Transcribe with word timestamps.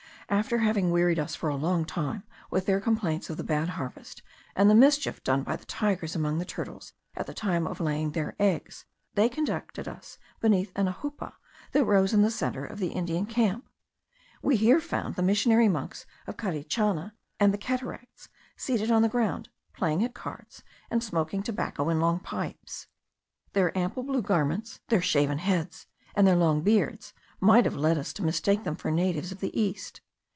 After 0.29 0.59
having 0.59 0.91
wearied 0.91 1.19
us 1.19 1.35
for 1.35 1.49
a 1.49 1.57
long 1.57 1.83
time 1.83 2.23
with 2.49 2.65
their 2.65 2.79
complaints 2.79 3.29
of 3.29 3.35
the 3.35 3.43
bad 3.43 3.67
harvest, 3.67 4.21
and 4.55 4.69
the 4.69 4.73
mischief 4.75 5.21
done 5.25 5.43
by 5.43 5.57
the 5.57 5.65
tigers 5.65 6.15
among 6.15 6.37
the 6.37 6.45
turtles, 6.45 6.93
at 7.17 7.27
the 7.27 7.33
time 7.33 7.67
of 7.67 7.81
laying 7.81 8.11
their 8.11 8.33
eggs, 8.39 8.85
they 9.15 9.27
conducted 9.27 9.89
us 9.89 10.17
beneath 10.39 10.71
an 10.77 10.87
ajoupa, 10.87 11.33
that 11.73 11.83
rose 11.83 12.13
in 12.13 12.21
the 12.21 12.31
centre 12.31 12.63
of 12.63 12.79
the 12.79 12.93
Indian 12.93 13.25
camp. 13.25 13.67
We 14.41 14.55
here 14.55 14.79
found 14.79 15.15
the 15.15 15.21
missionary 15.21 15.67
monks 15.67 16.05
of 16.25 16.37
Carichana 16.37 17.11
and 17.37 17.53
the 17.53 17.57
Cataracts 17.57 18.29
seated 18.55 18.89
on 18.89 19.01
the 19.01 19.09
ground, 19.09 19.49
playing 19.73 20.01
at 20.01 20.13
cards, 20.13 20.63
and 20.89 21.03
smoking 21.03 21.43
tobacco 21.43 21.89
in 21.89 21.99
long 21.99 22.21
pipes. 22.21 22.87
Their 23.51 23.77
ample 23.77 24.03
blue 24.03 24.21
garments, 24.21 24.79
their 24.87 25.01
shaven 25.01 25.39
heads, 25.39 25.87
and 26.15 26.25
their 26.25 26.37
long 26.37 26.61
beards, 26.61 27.11
might 27.41 27.65
have 27.65 27.75
led 27.75 27.97
us 27.97 28.13
to 28.13 28.23
mistake 28.23 28.63
them 28.63 28.77
for 28.77 28.91
natives 28.91 29.33
of 29.33 29.41
the 29.41 29.51
East. 29.59 29.99